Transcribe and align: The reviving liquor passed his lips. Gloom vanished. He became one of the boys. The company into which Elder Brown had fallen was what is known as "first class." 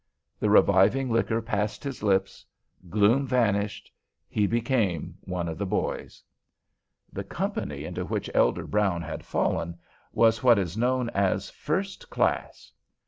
The 0.39 0.49
reviving 0.49 1.11
liquor 1.11 1.43
passed 1.43 1.83
his 1.83 2.01
lips. 2.01 2.43
Gloom 2.89 3.27
vanished. 3.27 3.91
He 4.27 4.47
became 4.47 5.15
one 5.19 5.47
of 5.47 5.59
the 5.59 5.65
boys. 5.67 6.23
The 7.13 7.23
company 7.23 7.85
into 7.85 8.03
which 8.03 8.27
Elder 8.33 8.65
Brown 8.65 9.03
had 9.03 9.23
fallen 9.23 9.77
was 10.11 10.41
what 10.41 10.57
is 10.57 10.75
known 10.75 11.11
as 11.11 11.51
"first 11.51 12.09
class." 12.09 12.71